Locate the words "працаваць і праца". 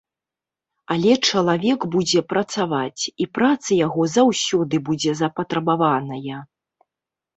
2.33-3.71